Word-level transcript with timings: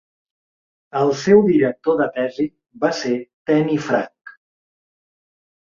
El 1.01 1.13
seu 1.23 1.43
director 1.49 1.99
de 1.99 2.07
tesi 2.17 2.47
va 2.87 2.91
ser 3.03 3.13
Tenney 3.53 3.81
Frank. 3.91 4.35